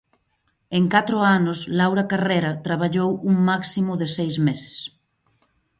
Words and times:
En 0.77 0.83
catro 0.93 1.17
anos, 1.37 1.59
Laura 1.79 2.03
Carrera 2.11 2.51
traballou 2.65 3.09
"un 3.31 3.35
máximo 3.49 3.91
de 4.01 4.07
seis 4.17 4.35
meses". 4.47 4.75